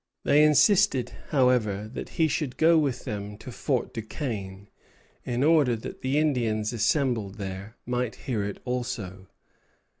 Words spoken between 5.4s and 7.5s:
order that the Indians assembled